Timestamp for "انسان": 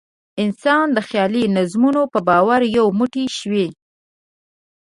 0.43-0.85